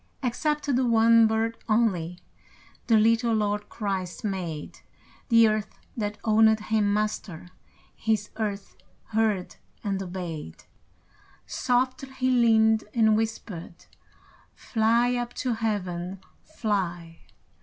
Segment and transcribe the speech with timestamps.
[0.23, 2.17] Except the one bird only
[2.87, 4.79] The little Lord Christ made;
[5.29, 7.49] The earth that owned Him Master,
[7.95, 8.77] His earth
[9.09, 10.63] heard and obeyed.
[11.45, 13.85] Softly He leaned and whispered:
[14.55, 16.19] "Fly up to Heaven!
[16.45, 17.19] Fly!"